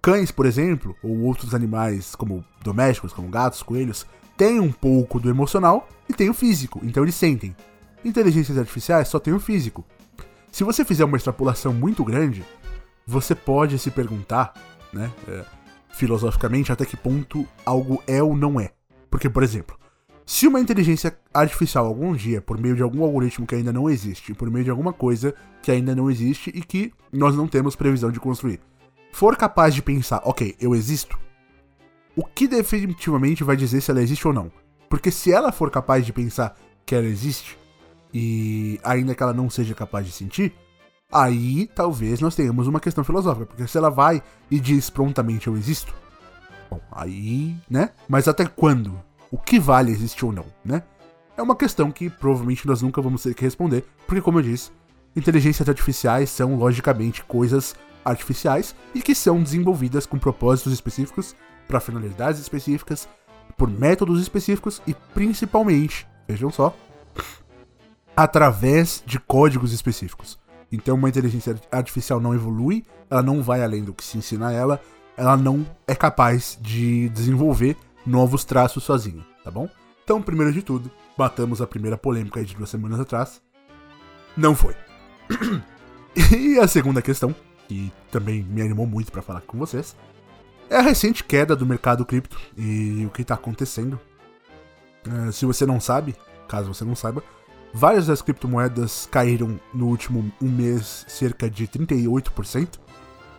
Cães, 0.04 0.32
por 0.32 0.46
exemplo, 0.46 0.98
ou 1.02 1.22
outros 1.22 1.56
animais 1.56 2.14
como 2.14 2.44
domésticos, 2.62 3.14
como 3.14 3.30
gatos, 3.30 3.64
coelhos, 3.64 4.06
têm 4.36 4.60
um 4.60 4.70
pouco 4.70 5.18
do 5.18 5.30
emocional 5.30 5.88
e 6.10 6.14
têm 6.14 6.30
o 6.30 6.34
físico, 6.34 6.82
então 6.84 7.04
eles 7.04 7.16
sentem. 7.16 7.56
Inteligências 8.04 8.58
artificiais 8.58 9.08
só 9.08 9.18
têm 9.18 9.34
o 9.34 9.40
físico. 9.40 9.86
Se 10.52 10.66
você 10.66 10.84
fizer 10.84 11.06
uma 11.06 11.16
extrapolação 11.16 11.74
muito 11.74 12.04
grande, 12.04 12.44
você 13.08 13.34
pode 13.34 13.80
se 13.80 13.90
perguntar, 13.90 14.54
né? 14.92 15.10
É, 15.26 15.46
filosoficamente 15.94 16.70
até 16.70 16.86
que 16.86 16.98
ponto 16.98 17.48
algo 17.66 18.04
é 18.06 18.22
ou 18.22 18.36
não 18.36 18.60
é. 18.60 18.72
Porque, 19.10 19.30
por 19.30 19.42
exemplo, 19.42 19.80
se 20.26 20.46
uma 20.46 20.60
inteligência 20.60 21.18
artificial 21.34 21.86
algum 21.86 22.14
dia, 22.14 22.42
por 22.42 22.60
meio 22.60 22.76
de 22.76 22.84
algum 22.84 23.06
algoritmo 23.06 23.48
que 23.48 23.56
ainda 23.56 23.72
não 23.72 23.90
existe, 23.90 24.34
por 24.34 24.52
meio 24.52 24.66
de 24.66 24.70
alguma 24.70 24.92
coisa 24.92 25.34
que 25.62 25.72
ainda 25.72 25.96
não 25.96 26.12
existe 26.12 26.50
e 26.54 26.62
que 26.62 26.92
nós 27.10 27.38
não 27.38 27.48
temos 27.48 27.74
previsão 27.74 28.12
de 28.12 28.20
construir, 28.20 28.60
for 29.14 29.38
capaz 29.38 29.76
de 29.76 29.82
pensar, 29.82 30.22
ok, 30.26 30.56
eu 30.60 30.74
existo, 30.74 31.18
o 32.16 32.26
que 32.26 32.48
definitivamente 32.48 33.44
vai 33.44 33.56
dizer 33.56 33.80
se 33.80 33.92
ela 33.92 34.02
existe 34.02 34.28
ou 34.28 34.34
não? 34.34 34.52
Porque 34.90 35.12
se 35.12 35.32
ela 35.32 35.52
for 35.52 35.70
capaz 35.70 36.04
de 36.04 36.12
pensar 36.12 36.58
que 36.84 36.96
ela 36.96 37.06
existe, 37.06 37.58
e 38.12 38.80
ainda 38.84 39.14
que 39.14 39.22
ela 39.22 39.32
não 39.32 39.50
seja 39.52 39.76
capaz 39.76 40.08
de 40.08 40.12
sentir, 40.12 40.54
aí 41.12 41.70
talvez 41.76 42.20
nós 42.20 42.36
tenhamos 42.36 42.68
uma 42.68 42.80
questão 42.80 43.04
filosófica, 43.04 43.46
porque 43.46 43.68
se 43.68 43.78
ela 43.78 43.90
vai 43.90 44.22
e 44.50 44.60
diz 44.60 44.90
prontamente 44.90 45.48
eu 45.48 45.56
existo, 45.56 45.94
bom, 46.70 46.82
aí, 46.92 47.56
né? 47.70 47.92
Mas 48.10 48.28
até 48.28 48.46
quando? 48.48 49.00
O 49.32 49.38
que 49.38 49.60
vale 49.60 49.92
existir 49.92 50.26
ou 50.26 50.32
não, 50.32 50.46
né? 50.66 50.82
É 51.38 51.42
uma 51.42 51.56
questão 51.56 51.92
que 51.92 52.10
provavelmente 52.10 52.68
nós 52.68 52.82
nunca 52.82 53.02
vamos 53.02 53.22
ter 53.22 53.36
que 53.36 53.44
responder, 53.44 53.86
porque 54.08 54.22
como 54.22 54.40
eu 54.40 54.44
disse, 54.44 54.72
inteligências 55.16 55.70
artificiais 55.70 56.32
são 56.32 56.56
logicamente 56.56 57.24
coisas 57.24 57.76
artificiais 58.04 58.76
e 58.94 59.02
que 59.02 59.16
são 59.16 59.42
desenvolvidas 59.42 60.06
com 60.06 60.18
propósitos 60.18 60.74
específicos, 60.74 61.36
para 61.68 61.80
finalidades 61.80 62.42
específicas, 62.42 63.08
por 63.58 63.70
métodos 63.70 64.22
específicos 64.22 64.82
e 64.86 64.94
principalmente, 65.14 66.08
vejam 66.28 66.52
só, 66.52 66.76
através 68.16 69.04
de 69.06 69.20
códigos 69.20 69.74
específicos. 69.74 70.40
Então, 70.72 70.96
uma 70.96 71.10
inteligência 71.10 71.56
artificial 71.72 72.20
não 72.20 72.34
evolui, 72.34 72.86
ela 73.10 73.22
não 73.22 73.44
vai 73.44 73.64
além 73.64 73.84
do 73.84 73.94
que 73.94 74.04
se 74.04 74.18
ensina 74.18 74.48
a 74.48 74.52
ela, 74.52 74.82
ela 75.16 75.38
não 75.38 75.66
é 75.88 75.96
capaz 75.96 76.58
de 76.60 77.10
desenvolver 77.10 77.78
novos 78.06 78.44
traços 78.44 78.84
sozinha, 78.84 79.24
tá 79.44 79.52
bom? 79.52 79.70
Então, 80.04 80.22
primeiro 80.22 80.52
de 80.52 80.62
tudo, 80.62 80.92
batamos 81.18 81.62
a 81.62 81.68
primeira 81.68 81.98
polêmica 81.98 82.44
de 82.44 82.56
duas 82.56 82.70
semanas 82.70 83.00
atrás. 83.00 83.42
Não 84.36 84.56
foi. 84.56 84.76
e 86.36 86.60
a 86.60 86.68
segunda 86.68 87.02
questão, 87.02 87.34
que 87.74 87.92
também 88.12 88.44
me 88.44 88.62
animou 88.62 88.86
muito 88.86 89.12
para 89.12 89.22
falar 89.22 89.42
com 89.42 89.58
vocês, 89.58 89.96
é 90.70 90.78
a 90.78 90.82
recente 90.82 91.24
queda 91.24 91.56
do 91.56 91.66
mercado 91.66 92.06
cripto 92.06 92.40
e 92.58 93.06
o 93.06 93.10
que 93.10 93.22
está 93.24 93.36
acontecendo. 93.36 94.00
Uh, 95.08 95.32
se 95.32 95.46
você 95.46 95.66
não 95.66 95.80
sabe, 95.80 96.16
caso 96.48 96.74
você 96.74 96.86
não 96.86 96.96
saiba, 96.96 97.24
Várias 97.76 98.06
das 98.06 98.22
criptomoedas 98.22 99.08
caíram 99.10 99.60
no 99.74 99.88
último 99.88 100.32
um 100.40 100.48
mês 100.48 101.06
cerca 101.08 101.50
de 101.50 101.68
38%, 101.68 102.76
uh, 102.76 102.80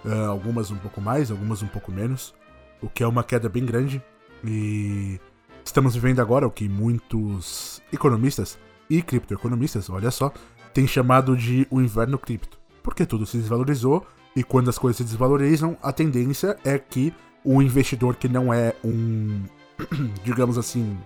ah, 0.05 0.26
algumas 0.26 0.73
um 0.73 0.76
pouco 0.76 1.00
mais, 1.00 1.31
algumas 1.31 1.62
um 1.62 1.69
pouco 1.69 1.93
menos, 1.93 2.35
o 2.83 2.88
que 2.88 3.05
é 3.05 3.07
uma 3.07 3.23
queda 3.23 3.49
bem 3.49 3.64
grande. 3.64 4.03
E 4.43 5.21
estamos 5.64 5.95
vivendo 5.95 6.19
agora 6.19 6.49
o 6.49 6.50
que 6.50 6.69
muitos 6.69 7.81
economistas 7.93 8.59
e 8.91 9.00
criptoeconomistas, 9.03 9.88
olha 9.88 10.11
só, 10.11 10.33
tem 10.73 10.85
chamado 10.85 11.37
de 11.37 11.64
o 11.71 11.81
inverno 11.81 12.19
cripto, 12.19 12.59
porque 12.83 13.07
tudo 13.07 13.25
se 13.26 13.37
desvalorizou 13.38 14.05
e 14.37 14.43
quando 14.43 14.69
as 14.69 14.79
coisas 14.79 14.97
se 14.97 15.05
desvalorizam, 15.05 15.76
a 15.83 15.93
tendência 15.93 16.57
é 16.64 16.79
que 16.79 17.12
o 17.45 17.61
investidor 17.62 18.17
que 18.17 18.29
não 18.29 18.53
é 18.53 18.75
um, 18.85 19.43
digamos 20.25 20.59
assim, 20.59 20.97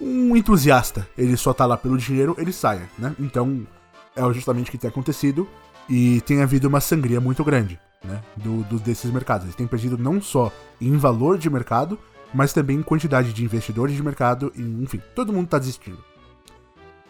um 0.00 0.34
entusiasta, 0.34 1.06
ele 1.16 1.36
só 1.36 1.52
tá 1.52 1.66
lá 1.66 1.76
pelo 1.76 1.98
dinheiro, 1.98 2.34
ele 2.38 2.52
saia, 2.52 2.88
né? 2.98 3.14
Então, 3.18 3.66
é 4.16 4.22
justamente 4.32 4.68
o 4.68 4.70
que 4.70 4.78
tem 4.78 4.88
acontecido 4.88 5.46
e 5.88 6.20
tem 6.22 6.42
havido 6.42 6.68
uma 6.68 6.80
sangria 6.80 7.20
muito 7.20 7.44
grande, 7.44 7.78
né? 8.02 8.22
Do, 8.36 8.62
do, 8.64 8.78
desses 8.78 9.10
mercados. 9.10 9.44
Eles 9.44 9.56
têm 9.56 9.66
perdido 9.66 9.98
não 9.98 10.20
só 10.20 10.50
em 10.80 10.96
valor 10.96 11.36
de 11.36 11.50
mercado, 11.50 11.98
mas 12.32 12.52
também 12.52 12.78
em 12.78 12.82
quantidade 12.82 13.32
de 13.32 13.44
investidores 13.44 13.94
de 13.94 14.02
mercado, 14.02 14.52
e, 14.56 14.62
enfim, 14.62 15.00
todo 15.14 15.32
mundo 15.32 15.48
tá 15.48 15.58
desistindo. 15.58 16.02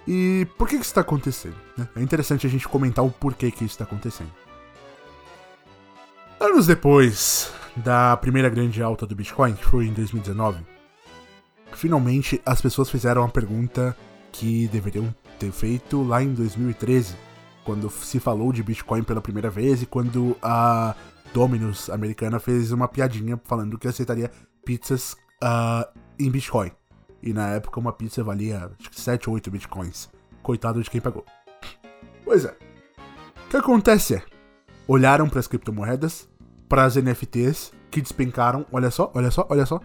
E 0.09 0.47
por 0.59 0.67
que, 0.67 0.77
que 0.77 0.83
isso 0.83 0.91
está 0.91 1.03
acontecendo? 1.03 1.57
Né? 1.77 1.89
É 1.95 2.03
interessante 2.03 2.47
a 2.47 2.51
gente 2.51 2.67
comentar 2.67 3.05
o 3.05 3.11
porquê 3.11 3.51
que 3.51 3.65
isso 3.65 3.75
está 3.75 3.85
acontecendo. 3.85 4.31
Anos 6.41 6.67
depois 6.67 7.53
da 7.77 8.17
primeira 8.17 8.49
grande 8.49 8.83
alta 8.83 9.07
do 9.07 9.15
Bitcoin, 9.15 9.53
que 9.53 9.65
foi 9.67 9.85
em 9.85 9.93
2019, 9.93 10.65
finalmente 11.75 12.41
as 12.47 12.63
pessoas 12.63 12.89
fizeram 12.89 13.23
a 13.23 13.29
pergunta 13.29 13.95
que 14.33 14.67
deveriam 14.69 15.15
ter 15.39 15.53
feito 15.53 16.03
lá 16.03 16.23
em 16.23 16.33
2013, 16.33 17.15
quando 17.63 17.91
se 17.91 18.19
falou 18.19 18.55
de 18.55 18.63
Bitcoin 18.63 19.03
pela 19.03 19.21
primeira 19.21 19.51
vez 19.51 19.83
e 19.83 19.87
quando 19.87 20.35
a 20.41 20.95
Domino's 21.35 21.91
americana 21.91 22.41
fez 22.41 22.73
uma 22.73 22.89
piadinha 22.89 23.39
falando 23.45 23.77
que 23.77 23.87
aceitaria 23.87 24.31
pizzas 24.65 25.13
uh, 25.45 25.87
em 26.19 26.31
Bitcoin. 26.31 26.73
E 27.23 27.35
na 27.35 27.49
época 27.49 27.79
uma 27.79 27.93
pizza 27.93 28.25
valia 28.25 28.71
acho 28.81 28.89
que 28.89 28.99
7 28.99 29.29
ou 29.29 29.35
8 29.35 29.51
Bitcoins. 29.51 30.09
Coitado 30.43 30.83
de 30.83 30.89
quem 30.89 31.03
pagou. 31.03 31.27
Pois 32.25 32.47
é. 32.47 32.57
O 33.45 33.51
que 33.51 33.59
acontece 33.59 34.15
é, 34.15 34.23
olharam 34.91 35.29
para 35.29 35.39
as 35.39 35.47
criptomoedas, 35.47 36.29
para 36.69 36.83
as 36.83 36.97
NFTs 36.97 37.73
que 37.93 38.01
despencaram, 38.01 38.67
olha 38.73 38.91
só, 38.91 39.13
olha 39.15 39.31
só, 39.31 39.47
olha 39.49 39.65
só, 39.65 39.81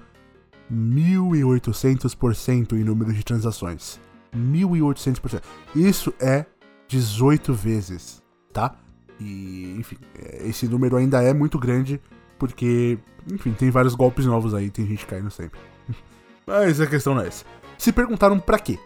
1800% 0.71 2.73
em 2.73 2.83
número 2.83 3.13
de 3.13 3.23
transações. 3.23 3.99
1800%. 4.35 5.43
Isso 5.75 6.11
é 6.19 6.47
18 6.87 7.53
vezes, 7.53 8.23
tá? 8.51 8.73
E, 9.19 9.75
enfim, 9.77 9.97
é, 10.17 10.47
esse 10.47 10.67
número 10.67 10.97
ainda 10.97 11.21
é 11.21 11.35
muito 11.35 11.59
grande 11.59 12.01
porque, 12.39 12.97
enfim, 13.31 13.53
tem 13.53 13.69
vários 13.69 13.93
golpes 13.93 14.25
novos 14.25 14.55
aí, 14.55 14.71
tem 14.71 14.87
gente 14.87 15.05
caindo 15.05 15.29
sempre. 15.29 15.59
Mas 16.47 16.81
a 16.81 16.87
questão 16.87 17.13
não 17.13 17.21
é 17.21 17.27
essa. 17.27 17.45
Se 17.77 17.91
perguntaram 17.91 18.39
para 18.39 18.57
quê? 18.57 18.79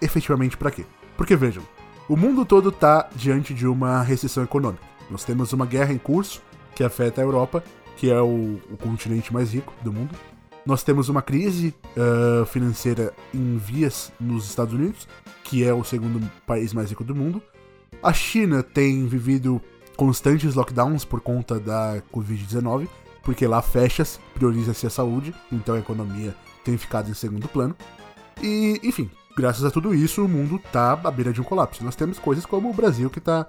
Efetivamente 0.00 0.56
para 0.56 0.72
quê? 0.72 0.84
Porque 1.16 1.36
vejam, 1.36 1.62
o 2.08 2.16
mundo 2.16 2.44
todo 2.44 2.72
tá 2.72 3.08
diante 3.14 3.54
de 3.54 3.68
uma 3.68 4.02
recessão 4.02 4.42
econômica. 4.42 4.90
Nós 5.12 5.24
temos 5.24 5.52
uma 5.52 5.66
guerra 5.66 5.92
em 5.92 5.98
curso 5.98 6.40
que 6.74 6.82
afeta 6.82 7.20
a 7.20 7.24
Europa, 7.24 7.62
que 7.96 8.10
é 8.10 8.20
o, 8.20 8.58
o 8.70 8.76
continente 8.78 9.32
mais 9.32 9.52
rico 9.52 9.74
do 9.82 9.92
mundo. 9.92 10.16
Nós 10.64 10.82
temos 10.82 11.10
uma 11.10 11.20
crise 11.20 11.74
uh, 11.96 12.46
financeira 12.46 13.12
em 13.34 13.58
vias 13.58 14.10
nos 14.18 14.46
Estados 14.46 14.72
Unidos, 14.72 15.06
que 15.44 15.62
é 15.62 15.74
o 15.74 15.84
segundo 15.84 16.26
país 16.46 16.72
mais 16.72 16.88
rico 16.88 17.04
do 17.04 17.14
mundo. 17.14 17.42
A 18.02 18.12
China 18.12 18.62
tem 18.62 19.06
vivido 19.06 19.60
constantes 19.96 20.54
lockdowns 20.54 21.04
por 21.04 21.20
conta 21.20 21.60
da 21.60 22.02
Covid-19, 22.10 22.88
porque 23.22 23.46
lá 23.46 23.60
fecha-se, 23.60 24.18
prioriza-se 24.34 24.86
a 24.86 24.90
saúde, 24.90 25.34
então 25.52 25.74
a 25.74 25.78
economia 25.78 26.34
tem 26.64 26.78
ficado 26.78 27.10
em 27.10 27.14
segundo 27.14 27.48
plano. 27.48 27.76
E, 28.42 28.80
enfim, 28.82 29.10
graças 29.36 29.64
a 29.64 29.70
tudo 29.70 29.94
isso, 29.94 30.24
o 30.24 30.28
mundo 30.28 30.58
tá 30.72 30.92
à 30.92 31.10
beira 31.10 31.32
de 31.32 31.40
um 31.40 31.44
colapso. 31.44 31.84
Nós 31.84 31.96
temos 31.96 32.18
coisas 32.18 32.46
como 32.46 32.70
o 32.70 32.74
Brasil 32.74 33.10
que 33.10 33.20
tá 33.20 33.46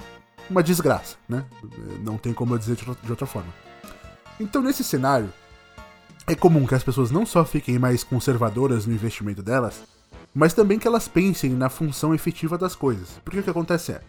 uma 0.50 0.64
desgraça, 0.64 1.16
né? 1.28 1.46
Não 2.02 2.18
tem 2.18 2.34
como 2.34 2.54
eu 2.54 2.58
dizer 2.58 2.76
de 2.76 3.12
outra 3.12 3.26
forma. 3.26 3.54
Então, 4.40 4.62
nesse 4.62 4.84
cenário, 4.84 5.32
é 6.28 6.36
comum 6.36 6.66
que 6.66 6.76
as 6.76 6.84
pessoas 6.84 7.12
não 7.12 7.26
só 7.26 7.44
fiquem 7.46 7.78
mais 7.78 8.04
conservadoras 8.04 8.86
no 8.86 8.94
investimento 8.94 9.44
delas, 9.44 9.84
mas 10.34 10.54
também 10.54 10.80
que 10.80 10.88
elas 10.88 11.08
pensem 11.08 11.52
na 11.52 11.70
função 11.70 12.14
efetiva 12.14 12.58
das 12.58 12.76
coisas. 12.76 13.20
Porque 13.24 13.40
o 13.40 13.44
que 13.44 13.50
acontece 13.50 13.92
é, 13.92 14.02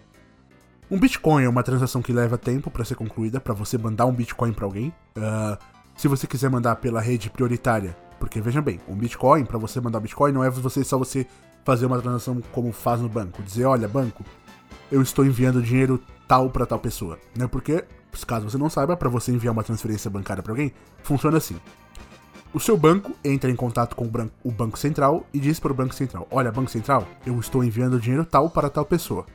um 0.90 0.99
Bitcoin 0.99 1.45
é 1.45 1.49
uma 1.49 1.62
transação 1.62 2.02
que 2.02 2.12
leva 2.12 2.38
tempo 2.38 2.71
para 2.71 2.85
ser 2.85 2.95
concluída, 2.95 3.40
para 3.40 3.54
você 3.54 3.76
mandar 3.76 4.07
um 4.07 4.12
Bitcoin 4.12 4.52
para 4.52 4.64
alguém. 4.64 4.93
Uh, 5.16 5.59
se 5.97 6.09
você 6.09 6.26
quiser 6.26 6.50
mandar 6.50 6.76
pela 6.76 7.00
rede 7.00 7.31
prioritária, 7.31 7.97
porque 8.19 8.40
veja 8.40 8.61
bem, 8.61 8.81
um 8.88 8.95
Bitcoin, 8.95 9.45
para 9.45 9.59
você 9.59 9.81
mandar 9.81 10.00
Bitcoin, 10.00 10.33
não 10.33 10.45
é 10.45 10.50
você 10.50 10.85
só 10.85 10.99
você 10.99 11.26
fazer 11.64 11.87
uma 11.87 12.00
transação 12.00 12.40
como 12.52 12.73
faz 12.73 13.00
no 13.00 13.09
banco, 13.09 13.43
dizer, 13.43 13.64
olha, 13.64 13.88
banco, 13.88 14.25
eu 14.93 15.00
estou 15.00 15.25
enviando 15.25 15.62
dinheiro 15.62 16.00
tal 16.26 16.50
para 16.50 16.66
tal 16.66 16.78
pessoa, 16.78 17.19
né? 17.37 17.47
Porque, 17.47 17.85
caso 18.26 18.49
você 18.49 18.59
não 18.59 18.71
saiba, 18.71 18.97
para 18.97 19.09
você 19.09 19.33
enviar 19.33 19.52
uma 19.52 19.64
transferência 19.64 20.11
bancária 20.11 20.43
para 20.43 20.52
alguém, 20.52 20.73
funciona 21.02 21.38
assim. 21.38 21.57
O 22.52 22.61
seu 22.61 22.76
banco 22.76 23.12
entra 23.25 23.50
em 23.50 23.57
contato 23.57 23.97
com 23.97 24.09
o 24.45 24.50
Banco 24.50 24.78
Central 24.78 25.26
e 25.35 25.40
diz 25.40 25.59
para 25.59 25.73
o 25.73 25.75
Banco 25.75 25.95
Central: 25.95 26.28
Olha, 26.31 26.52
Banco 26.52 26.71
Central, 26.71 27.07
eu 27.26 27.38
estou 27.40 27.64
enviando 27.64 27.99
dinheiro 27.99 28.25
tal 28.25 28.49
para 28.49 28.71
tal 28.71 28.85
pessoa. 28.85 29.26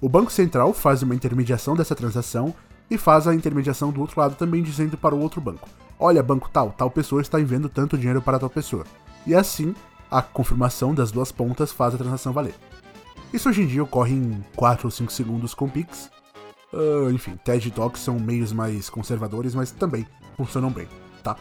O 0.00 0.08
Banco 0.08 0.30
Central 0.30 0.72
faz 0.72 1.02
uma 1.02 1.14
intermediação 1.14 1.74
dessa 1.74 1.96
transação 1.96 2.54
e 2.88 2.96
faz 2.96 3.26
a 3.26 3.34
intermediação 3.34 3.90
do 3.90 4.00
outro 4.00 4.20
lado 4.20 4.36
também 4.36 4.62
dizendo 4.62 4.96
para 4.96 5.14
o 5.14 5.20
outro 5.20 5.40
banco: 5.40 5.68
Olha, 5.98 6.22
banco 6.22 6.48
tal, 6.52 6.70
tal 6.70 6.88
pessoa 6.88 7.20
está 7.20 7.40
enviando 7.40 7.68
tanto 7.68 7.98
dinheiro 7.98 8.22
para 8.22 8.38
tal 8.38 8.48
pessoa. 8.48 8.84
E 9.26 9.34
assim, 9.34 9.74
a 10.08 10.22
confirmação 10.22 10.94
das 10.94 11.10
duas 11.10 11.32
pontas 11.32 11.72
faz 11.72 11.94
a 11.94 11.98
transação 11.98 12.32
valer. 12.32 12.54
Isso 13.32 13.48
hoje 13.48 13.62
em 13.62 13.66
dia 13.66 13.82
ocorre 13.82 14.14
em 14.14 14.44
4 14.54 14.86
ou 14.86 14.90
5 14.90 15.12
segundos 15.12 15.52
com 15.52 15.68
Pix. 15.68 16.10
Uh, 16.72 17.10
enfim, 17.10 17.36
TED 17.44 17.70
Talks 17.70 18.02
são 18.02 18.18
meios 18.18 18.52
mais 18.52 18.90
conservadores, 18.90 19.54
mas 19.54 19.70
também 19.70 20.06
funcionam 20.36 20.70
bem, 20.70 20.86
tá? 21.22 21.36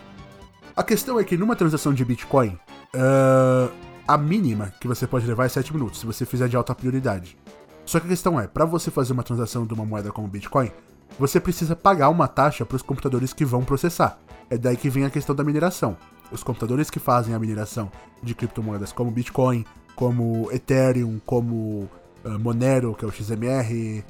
A 0.76 0.84
questão 0.84 1.20
é 1.20 1.24
que 1.24 1.36
numa 1.36 1.56
transação 1.56 1.94
de 1.94 2.06
Bitcoin, 2.06 2.58
uh, 2.96 3.72
a 4.08 4.18
mínima 4.18 4.74
que 4.80 4.88
você 4.88 5.06
pode 5.06 5.28
levar 5.28 5.46
é 5.46 5.50
7 5.50 5.74
minutos, 5.74 6.00
se 6.00 6.06
você 6.06 6.26
fizer 6.26 6.48
de 6.48 6.56
alta 6.56 6.74
prioridade. 6.74 7.38
Só 7.86 8.00
que 8.00 8.06
a 8.06 8.10
questão 8.10 8.40
é, 8.40 8.48
para 8.48 8.66
você 8.66 8.92
fazer 8.92 9.14
uma 9.14 9.24
transação 9.24 9.66
de 9.66 9.74
uma 9.74 9.86
moeda 9.86 10.12
como 10.12 10.28
Bitcoin, 10.28 10.72
você 11.20 11.40
precisa 11.40 11.76
pagar 11.76 12.10
uma 12.10 12.28
taxa 12.28 12.66
para 12.66 12.76
os 12.76 12.82
computadores 12.82 13.34
que 13.34 13.44
vão 13.44 13.64
processar. 13.64 14.20
É 14.50 14.58
daí 14.58 14.78
que 14.78 14.90
vem 14.90 15.06
a 15.06 15.10
questão 15.10 15.36
da 15.36 15.44
mineração. 15.44 15.98
Os 16.32 16.44
computadores 16.44 16.90
que 16.90 17.00
fazem 17.00 17.34
a 17.34 17.40
mineração 17.40 17.92
de 18.22 18.36
criptomoedas 18.36 18.92
como 18.92 19.12
Bitcoin, 19.12 19.66
como 19.96 20.50
Ethereum, 20.52 21.20
como 21.26 21.90
uh, 22.24 22.40
Monero, 22.40 22.94
que 22.94 23.04
é 23.04 23.08
o 23.08 23.12
XMR, 23.12 24.04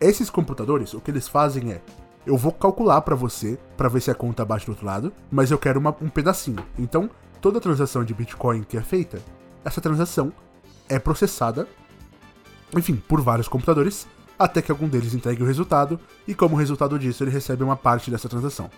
esses 0.00 0.30
computadores, 0.30 0.94
o 0.94 1.00
que 1.00 1.10
eles 1.10 1.28
fazem 1.28 1.72
é 1.72 1.80
eu 2.26 2.38
vou 2.38 2.52
calcular 2.52 3.02
para 3.02 3.14
você, 3.14 3.58
para 3.76 3.88
ver 3.88 4.00
se 4.00 4.10
a 4.10 4.14
conta 4.14 4.44
bate 4.44 4.64
do 4.64 4.70
outro 4.70 4.86
lado, 4.86 5.12
mas 5.30 5.50
eu 5.50 5.58
quero 5.58 5.78
uma, 5.78 5.94
um 6.00 6.08
pedacinho. 6.08 6.64
Então, 6.78 7.10
toda 7.40 7.60
transação 7.60 8.02
de 8.02 8.14
Bitcoin 8.14 8.62
que 8.62 8.78
é 8.78 8.82
feita, 8.82 9.20
essa 9.62 9.80
transação 9.80 10.32
é 10.88 10.98
processada 10.98 11.68
enfim, 12.78 12.96
por 12.96 13.20
vários 13.20 13.48
computadores, 13.48 14.06
até 14.38 14.60
que 14.60 14.70
algum 14.70 14.88
deles 14.88 15.14
entregue 15.14 15.42
o 15.42 15.46
resultado, 15.46 15.98
e 16.26 16.34
como 16.34 16.56
resultado 16.56 16.98
disso 16.98 17.22
ele 17.22 17.30
recebe 17.30 17.62
uma 17.62 17.76
parte 17.76 18.10
dessa 18.10 18.28
transação. 18.28 18.70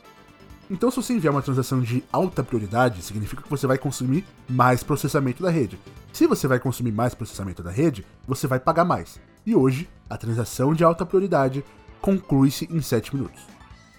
Então, 0.69 0.91
se 0.91 0.97
você 0.97 1.13
enviar 1.13 1.33
uma 1.33 1.43
transação 1.43 1.81
de 1.81 2.03
alta 2.13 2.43
prioridade, 2.43 3.01
significa 3.01 3.43
que 3.43 3.49
você 3.49 3.67
vai 3.67 3.79
consumir 3.79 4.25
mais 4.49 4.83
processamento 4.83 5.43
da 5.43 5.51
rede. 5.51 5.79
Se 6.13 6.27
você 6.27 6.49
vai 6.49 6.59
consumir 6.59 6.91
mais 6.91 7.15
processamento 7.15 7.63
da 7.63 7.71
rede, 7.71 8.05
você 8.27 8.49
vai 8.49 8.59
pagar 8.59 8.85
mais. 8.85 9.21
E 9.47 9.55
hoje, 9.55 9.89
a 10.11 10.17
transação 10.17 10.75
de 10.75 10.83
alta 10.83 11.07
prioridade 11.07 11.65
conclui-se 12.01 12.69
em 12.69 12.83
7 12.83 13.15
minutos. 13.15 13.41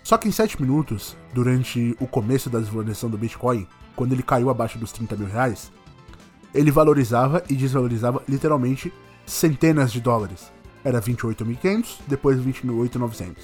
Só 0.04 0.18
que 0.18 0.27
em 0.27 0.32
7 0.32 0.62
minutos, 0.62 1.16
durante 1.34 1.96
o 2.01 2.08
começo 2.08 2.50
da 2.50 2.60
desvalorização 2.60 3.10
do 3.10 3.18
Bitcoin, 3.18 3.66
quando 3.96 4.12
ele 4.12 4.24
caiu 4.24 4.50
abaixo 4.50 4.77
dos 4.77 4.92
30 4.92 5.16
mil 5.16 5.27
reais, 5.27 5.72
ele 6.54 6.70
valorizava 6.70 7.42
e 7.50 7.56
desvalorizava 7.56 8.22
literalmente 8.27 8.94
centenas 9.25 9.92
de 9.92 10.01
dólares. 10.01 10.51
Era 10.84 11.01
28.500, 11.01 12.00
depois 12.08 12.39
28.900. 12.39 13.36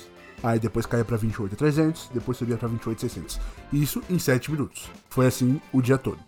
Aí 0.43 0.59
depois 0.59 0.85
caía 0.85 1.05
para 1.05 1.17
28.300, 1.17 2.09
depois 2.13 2.37
subia 2.37 2.57
para 2.57 2.67
28.600. 2.67 3.39
Isso 3.71 4.03
em 4.09 4.19
7 4.19 4.51
minutos. 4.51 4.89
Foi 5.09 5.25
assim 5.25 5.61
o 5.71 5.81
dia 5.81 5.97
todo. 5.97 6.19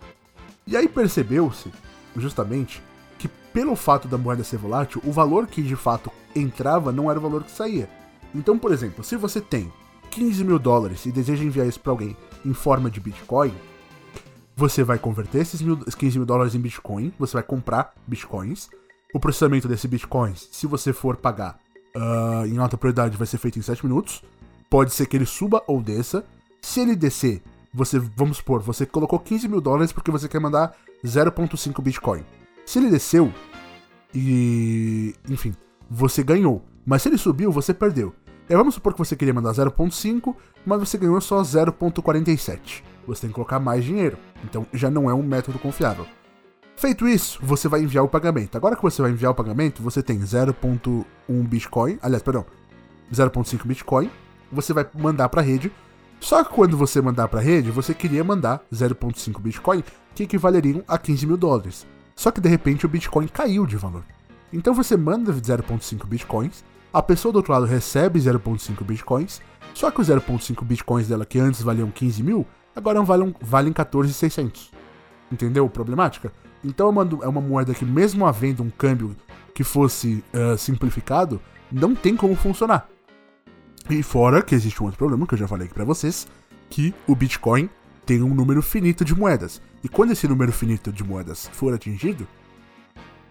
E 0.65 0.77
aí 0.77 0.88
percebeu-se, 0.88 1.70
justamente, 2.15 2.82
que 3.17 3.27
pelo 3.27 3.75
fato 3.75 4.07
da 4.07 4.17
moeda 4.17 4.43
ser 4.43 4.57
volátil, 4.57 5.01
o 5.05 5.12
valor 5.12 5.48
que 5.48 5.62
de 5.62 5.75
fato 5.75 6.12
entrava 6.36 6.91
não 6.91 7.10
era 7.10 7.19
o 7.19 7.22
valor 7.22 7.43
que 7.43 7.51
saía. 7.51 7.89
Então, 8.34 8.57
por 8.57 8.72
exemplo, 8.72 9.03
se 9.03 9.15
você 9.15 9.39
tem 9.39 9.72
15 10.12 10.43
mil 10.43 10.60
dólares 10.60 11.05
e 11.05 11.12
deseja 11.12 11.43
enviar 11.43 11.67
isso 11.67 11.79
para 11.79 11.91
alguém 11.91 12.15
em 12.45 12.53
forma 12.53 12.89
de 12.89 13.00
Bitcoin, 13.00 13.53
você 14.55 14.84
vai 14.84 14.98
converter 14.98 15.41
esses 15.41 15.62
15 15.62 16.17
mil 16.17 16.25
dólares 16.25 16.55
em 16.55 16.60
Bitcoin, 16.60 17.13
você 17.17 17.34
vai 17.34 17.43
comprar 17.43 17.93
Bitcoins, 18.07 18.69
o 19.13 19.19
processamento 19.19 19.67
desse 19.67 19.88
Bitcoin, 19.88 20.34
se 20.36 20.67
você 20.67 20.91
for 20.91 21.15
pagar 21.15 21.57
uh, 21.95 22.45
em 22.45 22.57
alta 22.57 22.77
prioridade, 22.77 23.17
vai 23.17 23.27
ser 23.27 23.38
feito 23.38 23.57
em 23.57 23.62
7 23.62 23.86
minutos. 23.86 24.22
Pode 24.69 24.93
ser 24.93 25.05
que 25.05 25.15
ele 25.15 25.25
suba 25.25 25.63
ou 25.67 25.81
desça. 25.81 26.25
Se 26.62 26.81
ele 26.81 26.95
descer, 26.95 27.41
você, 27.74 28.00
vamos 28.00 28.38
supor, 28.38 28.62
você 28.62 28.86
colocou 28.86 29.19
15 29.19 29.48
mil 29.48 29.62
dólares 29.62 29.91
porque 29.91 30.12
você 30.12 30.27
quer 30.27 30.39
mandar 30.39 30.75
0.5 31.03 31.81
Bitcoin. 31.81 32.24
Se 32.65 32.79
ele 32.79 32.89
desceu 32.89 33.31
e. 34.13 35.13
Enfim, 35.29 35.53
você 35.89 36.24
ganhou. 36.24 36.63
Mas 36.86 37.01
se 37.01 37.10
ele 37.10 37.17
subiu, 37.17 37.51
você 37.51 37.74
perdeu. 37.74 38.13
E 38.50 38.55
vamos 38.55 38.75
supor 38.75 38.93
que 38.93 39.00
você 39.00 39.15
queria 39.15 39.34
mandar 39.34 39.51
0.5, 39.51 40.36
mas 40.65 40.79
você 40.79 40.98
ganhou 40.98 41.19
só 41.19 41.41
0.47. 41.41 42.84
Você 43.07 43.22
tem 43.22 43.29
que 43.29 43.36
colocar 43.36 43.60
mais 43.60 43.84
dinheiro. 43.84 44.17
Então 44.43 44.65
já 44.74 44.89
não 44.89 45.10
é 45.10 45.13
um 45.13 45.24
método 45.24 45.57
confiável. 45.60 46.05
Feito 46.75 47.07
isso, 47.07 47.39
você 47.41 47.67
vai 47.67 47.81
enviar 47.81 48.03
o 48.03 48.10
pagamento. 48.10 48.57
Agora 48.57 48.75
que 48.75 48.81
você 48.81 49.01
vai 49.01 49.12
enviar 49.12 49.31
o 49.31 49.36
pagamento, 49.36 49.81
você 49.81 50.03
tem 50.03 50.19
0.1 50.19 51.05
Bitcoin, 51.48 51.98
aliás, 52.01 52.22
perdão, 52.22 52.45
0.5 53.12 53.65
Bitcoin, 53.65 54.12
você 54.51 54.74
vai 54.74 54.86
mandar 54.93 55.29
para 55.29 55.41
a 55.41 55.43
rede. 55.43 55.72
Só 56.19 56.43
que 56.43 56.53
quando 56.53 56.75
você 56.75 57.01
mandar 57.01 57.29
para 57.29 57.39
a 57.39 57.43
rede, 57.43 57.72
você 57.72 57.93
queria 57.93 58.24
mandar 58.24 58.62
0.5 58.74 59.39
Bitcoin, 59.39 59.84
que 60.13 60.24
equivaleriam 60.24 60.84
a 60.88 60.98
15 60.98 61.25
mil 61.25 61.38
dólares. 61.38 61.88
Só 62.15 62.31
que 62.31 62.41
de 62.41 62.50
repente 62.50 62.86
o 62.86 62.89
Bitcoin 62.89 63.27
caiu 63.27 63.65
de 63.65 63.75
valor. 63.75 64.03
Então 64.53 64.74
você 64.74 64.95
manda 64.95 65.34
0.5 65.34 66.05
Bitcoins, 66.05 66.63
a 66.93 67.01
pessoa 67.01 67.31
do 67.31 67.38
outro 67.38 67.51
lado 67.51 67.65
recebe 67.65 68.19
0.5 68.19 68.84
Bitcoins, 68.84 69.41
só 69.74 69.91
que 69.91 70.00
os 70.00 70.07
0.5 70.07 70.63
Bitcoins 70.63 71.07
dela 71.07 71.25
que 71.25 71.38
antes 71.38 71.62
valiam 71.62 71.91
15 71.91 72.24
mil, 72.24 72.48
agora 72.74 73.01
valem, 73.03 73.36
valem 73.41 73.74
14,600. 73.74 74.72
Entendeu 75.31 75.67
problemática? 75.67 76.31
Então 76.63 76.88
é 77.22 77.27
uma 77.27 77.41
moeda 77.41 77.74
que 77.74 77.84
mesmo 77.84 78.25
havendo 78.25 78.63
um 78.63 78.69
câmbio 78.69 79.15
que 79.53 79.63
fosse 79.63 80.24
uh, 80.34 80.57
simplificado, 80.57 81.41
não 81.72 81.93
tem 81.93 82.15
como 82.15 82.36
funcionar. 82.36 82.88
E 83.89 84.01
fora 84.01 84.41
que 84.41 84.55
existe 84.55 84.81
um 84.81 84.86
outro 84.86 84.98
problema 84.98 85.27
que 85.27 85.34
eu 85.34 85.38
já 85.38 85.48
falei 85.48 85.65
aqui 85.65 85.74
pra 85.74 85.86
vocês, 85.86 86.27
que 86.69 86.93
o 87.07 87.15
Bitcoin 87.15 87.69
tem 88.05 88.24
um 88.24 88.34
número 88.34 88.62
finito 88.62 89.03
de 89.03 89.13
moedas. 89.13 89.62
E 89.86 89.88
quando 89.88 90.13
esse 90.13 90.27
número 90.27 90.51
finito 90.51 90.92
de 90.92 91.04
moedas 91.04 91.48
for 91.54 91.72
atingido, 91.72 92.27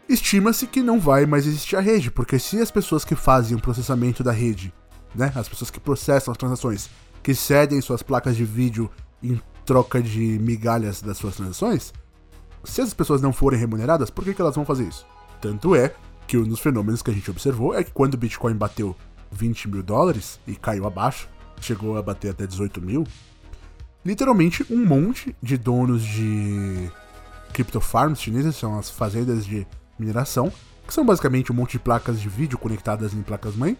estima-se 0.08 0.68
que 0.68 0.84
não 0.84 1.00
vai 1.00 1.26
mais 1.26 1.48
existir 1.48 1.74
a 1.74 1.80
rede, 1.80 2.12
porque 2.12 2.38
se 2.38 2.60
as 2.60 2.70
pessoas 2.70 3.04
que 3.04 3.16
fazem 3.16 3.56
o 3.56 3.60
processamento 3.60 4.22
da 4.22 4.30
rede, 4.30 4.72
né, 5.12 5.32
as 5.34 5.48
pessoas 5.48 5.68
que 5.68 5.80
processam 5.80 6.30
as 6.30 6.38
transações, 6.38 6.88
que 7.24 7.34
cedem 7.34 7.80
suas 7.80 8.04
placas 8.04 8.36
de 8.36 8.44
vídeo 8.44 8.88
em 9.20 9.42
troca 9.66 10.00
de 10.00 10.38
migalhas 10.38 11.02
das 11.02 11.18
suas 11.18 11.34
transações, 11.34 11.92
se 12.62 12.80
as 12.80 12.94
pessoas 12.94 13.20
não 13.20 13.32
forem 13.32 13.58
remuneradas, 13.58 14.08
por 14.08 14.22
que, 14.22 14.32
que 14.32 14.40
elas 14.40 14.54
vão 14.54 14.64
fazer 14.64 14.84
isso? 14.84 15.04
Tanto 15.40 15.74
é 15.74 15.92
que 16.24 16.38
um 16.38 16.44
dos 16.44 16.60
fenômenos 16.60 17.02
que 17.02 17.10
a 17.10 17.14
gente 17.14 17.32
observou 17.32 17.74
é 17.74 17.82
que 17.82 17.90
quando 17.90 18.14
o 18.14 18.18
Bitcoin 18.18 18.54
bateu 18.54 18.94
20 19.32 19.70
mil 19.70 19.82
dólares 19.82 20.38
e 20.46 20.54
caiu 20.54 20.86
abaixo, 20.86 21.28
chegou 21.60 21.98
a 21.98 22.02
bater 22.02 22.30
até 22.30 22.46
18 22.46 22.80
mil, 22.80 23.04
literalmente 24.04 24.64
um 24.70 24.84
monte 24.84 25.34
de 25.42 25.56
donos 25.56 26.02
de 26.02 26.90
crypto 27.52 27.80
farms 27.80 28.20
chinesas, 28.20 28.56
são 28.56 28.78
as 28.78 28.90
fazendas 28.90 29.46
de 29.46 29.66
mineração, 29.98 30.52
que 30.86 30.92
são 30.92 31.06
basicamente 31.06 31.52
um 31.52 31.54
monte 31.54 31.72
de 31.72 31.78
placas 31.78 32.20
de 32.20 32.28
vídeo 32.28 32.58
conectadas 32.58 33.14
em 33.14 33.22
placas-mãe, 33.22 33.76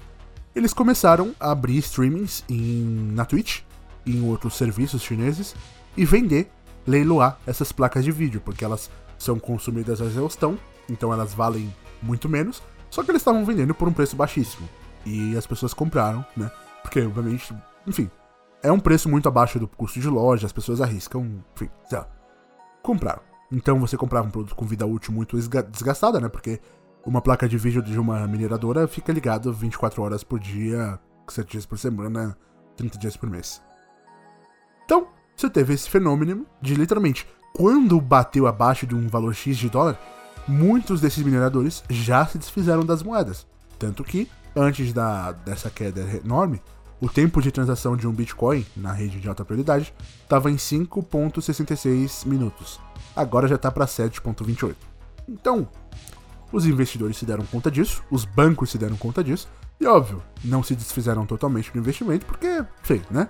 eles 0.55 0.73
começaram 0.73 1.35
a 1.39 1.51
abrir 1.51 1.79
streamings 1.79 2.45
em, 2.49 3.11
na 3.13 3.25
Twitch 3.25 3.63
e 4.07 4.17
em 4.17 4.29
outros 4.29 4.57
serviços 4.57 5.03
chineses 5.03 5.55
e 5.97 6.05
vender, 6.05 6.51
leiloar 6.87 7.39
essas 7.47 7.73
placas 7.73 8.05
de 8.05 8.13
vídeo, 8.13 8.41
porque 8.41 8.65
elas 8.65 8.91
são 9.19 9.39
consumidas 9.39 10.01
a 10.01 10.05
exaustão, 10.05 10.59
então 10.89 11.13
elas 11.13 11.35
valem 11.35 11.75
muito 12.01 12.29
menos, 12.29 12.63
só 12.91 13.03
que 13.03 13.11
eles 13.11 13.21
estavam 13.21 13.45
vendendo 13.45 13.75
por 13.75 13.89
um 13.89 13.93
preço 13.93 14.15
baixíssimo. 14.15 14.69
E 15.05 15.37
as 15.37 15.47
pessoas 15.47 15.75
compraram, 15.75 16.25
né? 16.37 16.51
Porque, 16.83 17.01
obviamente, 17.01 17.55
enfim, 17.87 18.11
é 18.65 18.73
um 18.73 18.81
preço 18.81 19.11
muito 19.11 19.29
abaixo 19.29 19.59
do 19.59 19.69
custo 19.69 20.01
de 20.01 20.09
loja, 20.09 20.47
as 20.47 20.53
pessoas 20.53 20.81
arriscam, 20.81 21.43
enfim, 21.55 21.69
sei 21.87 21.99
lá. 21.99 22.09
Compraram. 22.83 23.21
Então 23.53 23.79
você 23.79 23.95
comprava 23.95 24.27
um 24.27 24.31
produto 24.31 24.55
com 24.55 24.65
vida 24.65 24.87
útil 24.87 25.13
muito 25.13 25.37
desgastada, 25.71 26.19
né? 26.19 26.31
Porque 26.31 26.59
uma 27.05 27.21
placa 27.21 27.47
de 27.47 27.59
vídeo 27.59 27.83
de 27.83 27.99
uma 27.99 28.27
mineradora 28.27 28.89
fica 28.89 29.13
ligada 29.13 29.53
24 29.53 30.03
horas 30.03 30.25
por 30.25 30.41
dia, 30.41 30.99
7 31.29 31.51
dias 31.51 31.67
por 31.67 31.79
semana, 31.79 32.37
30 32.75 32.99
dias 32.99 33.17
por 33.19 33.29
mês. 33.29 33.61
Então, 34.87 35.09
você 35.37 35.51
teve 35.51 35.75
esse 35.75 35.89
fenômeno 35.91 36.47
de 36.63 36.75
literalmente, 36.75 37.29
quando 37.55 38.01
bateu 38.01 38.47
abaixo 38.47 38.87
de 38.87 38.95
um 38.95 39.09
valor 39.09 39.35
X 39.35 39.59
de 39.59 39.69
dólar, 39.69 39.99
muitos 40.49 41.03
desses 41.03 41.23
mineradores 41.23 41.85
já 41.91 42.25
se 42.25 42.39
desfizeram 42.39 42.85
das 42.85 43.03
moedas. 43.03 43.47
Tanto 43.79 44.03
que, 44.03 44.27
antes 44.57 44.95
da, 44.95 45.33
dessa 45.33 45.69
queda 45.69 46.01
enorme, 46.25 46.63
o 47.05 47.09
tempo 47.09 47.43
de 47.43 47.53
transação 47.53 47.99
de 47.99 48.09
um 48.09 48.13
Bitcoin 48.13 48.65
na 48.75 48.91
rede 48.91 49.21
de 49.21 49.29
alta 49.29 49.45
prioridade 49.45 49.93
estava 50.23 50.51
em 50.51 50.57
5,66 50.57 52.27
minutos. 52.27 52.81
Agora 53.15 53.47
já 53.47 53.57
está 53.57 53.71
para 53.71 53.85
7,28. 53.85 54.75
Então, 55.29 55.69
os 56.51 56.65
investidores 56.65 57.19
se 57.19 57.27
deram 57.27 57.45
conta 57.45 57.71
disso, 57.71 58.03
os 58.11 58.25
bancos 58.25 58.71
se 58.71 58.79
deram 58.79 58.97
conta 58.97 59.23
disso, 59.23 59.51
e 59.79 59.85
óbvio, 59.85 60.23
não 60.43 60.63
se 60.63 60.75
desfizeram 60.75 61.27
totalmente 61.27 61.71
do 61.71 61.79
investimento 61.79 62.25
porque, 62.25 62.65
feio, 62.83 63.03
né? 63.11 63.29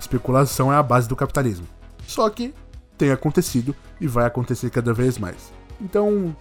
Especulação 0.00 0.72
é 0.72 0.76
a 0.76 0.82
base 0.82 1.08
do 1.08 1.14
capitalismo. 1.14 1.68
Só 2.08 2.28
que 2.28 2.52
tem 2.98 3.12
acontecido 3.12 3.72
e 4.00 4.08
vai 4.08 4.26
acontecer 4.26 4.68
cada 4.70 4.92
vez 4.92 5.16
mais. 5.16 5.52
Então, 5.80 6.36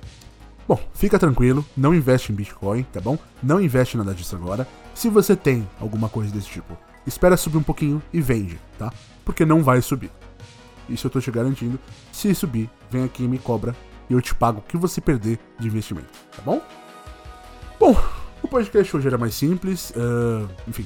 bom, 0.68 0.80
fica 0.96 1.20
tranquilo, 1.20 1.64
não 1.78 1.94
investe 1.94 2.32
em 2.32 2.36
Bitcoin, 2.36 2.82
tá 2.92 3.00
bom? 3.00 3.20
Não 3.44 3.62
investe 3.62 3.98
nada 3.98 4.16
disso 4.16 4.36
agora. 4.36 4.68
Se 4.94 5.10
você 5.10 5.36
tem 5.36 5.68
alguma 5.80 6.08
coisa 6.08 6.32
desse 6.32 6.48
tipo, 6.48 6.78
espera 7.06 7.36
subir 7.36 7.58
um 7.58 7.64
pouquinho 7.64 8.02
e 8.12 8.22
vende, 8.22 8.60
tá? 8.78 8.92
Porque 9.26 9.46
não 9.46 9.64
vai 9.64 9.82
subir. 9.82 10.12
Isso 10.88 11.08
eu 11.08 11.12
tô 11.12 11.20
te 11.20 11.32
garantindo. 11.32 11.80
Se 12.12 12.34
subir, 12.36 12.70
vem 12.92 13.04
aqui 13.04 13.24
e 13.24 13.28
me 13.28 13.40
cobra 13.40 13.76
e 14.10 14.14
eu 14.14 14.22
te 14.22 14.36
pago 14.36 14.60
o 14.60 14.62
que 14.62 14.78
você 14.78 15.02
perder 15.02 15.40
de 15.60 15.68
investimento, 15.68 16.10
tá 16.36 16.42
bom? 16.42 16.62
Bom, 17.80 17.96
o 18.42 18.48
podcast 18.48 18.96
hoje 18.96 19.08
era 19.08 19.18
mais 19.18 19.34
simples, 19.34 19.92
uh, 19.92 20.50
enfim, 20.68 20.86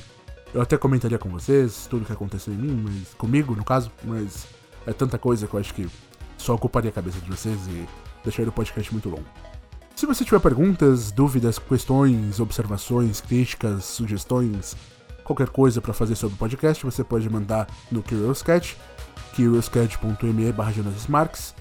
eu 0.54 0.62
até 0.62 0.78
comentaria 0.78 1.18
com 1.18 1.30
vocês 1.30 1.88
tudo 1.90 2.06
que 2.06 2.14
aconteceu 2.14 2.54
em 2.54 2.58
mim, 2.58 2.84
mas 2.84 3.14
comigo 3.16 3.56
no 3.56 3.64
caso, 3.64 3.92
mas 4.04 4.48
é 4.86 4.94
tanta 4.94 5.18
coisa 5.18 5.48
que 5.48 5.54
eu 5.54 5.60
acho 5.60 5.74
que 5.74 5.88
só 6.38 6.56
ocuparia 6.56 6.90
a 6.90 6.94
cabeça 6.94 7.20
de 7.20 7.30
vocês 7.30 7.60
e 7.68 7.88
deixaria 8.24 8.50
o 8.50 8.54
podcast 8.54 8.92
muito 8.92 9.10
longo. 9.10 9.26
Se 9.98 10.06
você 10.06 10.24
tiver 10.24 10.40
perguntas, 10.40 11.12
dúvidas, 11.12 11.58
questões, 11.58 12.40
observações, 12.40 13.20
críticas, 13.20 13.84
sugestões, 13.84 14.78
qualquer 15.24 15.50
coisa 15.50 15.82
para 15.82 15.92
fazer 15.92 16.14
sobre 16.14 16.36
o 16.36 16.38
podcast, 16.38 16.86
você 16.86 17.04
pode 17.04 17.28
mandar 17.28 17.68
no 17.92 18.04
Curioscat, 18.04 18.78
curioscat.me 19.36 20.52
barra 20.52 20.72
Marques, 21.10 21.56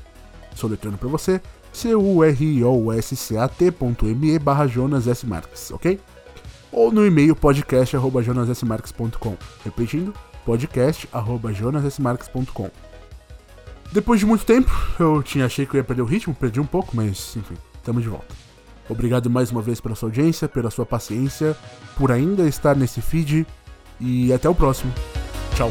soletrando 0.54 0.98
para 0.98 1.08
você, 1.08 1.40
c-u-r-i-o-s-c-a-t.me 1.72 4.38
barra 4.38 4.66
Jonas 4.66 5.06
S. 5.06 5.26
Ok? 5.72 5.98
Ou 6.70 6.92
no 6.92 7.06
e-mail 7.06 7.34
podcast 7.34 7.96
arroba 7.96 8.22
jonassmarques.com. 8.22 9.34
Repetindo, 9.64 10.12
podcast 10.44 11.08
arroba 11.10 11.54
jonassmarques.com. 11.54 12.70
Depois 13.92 14.20
de 14.20 14.26
muito 14.26 14.44
tempo, 14.44 14.70
eu 15.00 15.22
tinha 15.22 15.46
achei 15.46 15.64
que 15.64 15.74
eu 15.74 15.78
ia 15.78 15.84
perder 15.84 16.02
o 16.02 16.04
ritmo, 16.04 16.34
perdi 16.34 16.60
um 16.60 16.66
pouco, 16.66 16.94
mas 16.94 17.34
enfim, 17.34 17.54
estamos 17.86 18.02
de 18.02 18.08
volta. 18.08 18.34
Obrigado 18.88 19.30
mais 19.30 19.52
uma 19.52 19.62
vez 19.62 19.80
pela 19.80 19.94
sua 19.94 20.08
audiência, 20.08 20.48
pela 20.48 20.70
sua 20.70 20.84
paciência, 20.84 21.56
por 21.96 22.10
ainda 22.10 22.48
estar 22.48 22.74
nesse 22.76 23.00
feed 23.00 23.46
e 24.00 24.32
até 24.32 24.48
o 24.48 24.54
próximo. 24.54 24.92
Tchau. 25.54 25.68